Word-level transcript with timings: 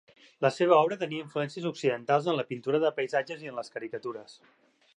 La 0.45 0.49
seva 0.53 0.77
obra 0.85 0.97
tenia 1.01 1.25
influències 1.25 1.67
occidentals 1.71 2.29
en 2.33 2.37
la 2.39 2.45
pintura 2.53 2.79
de 2.85 2.93
paisatges 3.01 3.45
i 3.45 3.53
en 3.53 3.61
les 3.61 3.71
caricatures. 3.77 4.35